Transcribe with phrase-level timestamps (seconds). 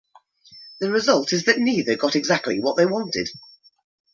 [0.79, 3.29] The result is that neither got exactly what they wanted.